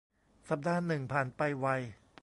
[0.49, 1.67] สัปดาห์หนึ่งผ่านไปไว